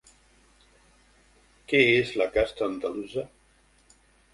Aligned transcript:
Què 1.75 1.85
és 2.01 2.17
la 2.23 2.31
casta 2.41 2.69
andalusa? 2.73 3.31